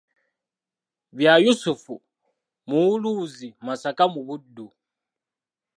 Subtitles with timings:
[1.15, 1.81] Bya Yusuf
[2.67, 4.67] Muwuluzi Masaka mu Buddu